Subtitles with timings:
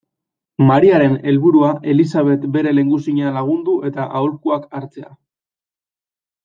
[0.69, 5.17] Mariaren helburua Elisabet bere lehengusina lagundu eta aholkuak hartzea.